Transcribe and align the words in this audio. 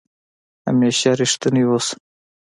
همېشه 0.67 1.11
ریښتونی 1.19 1.63
اوسه 1.67 1.95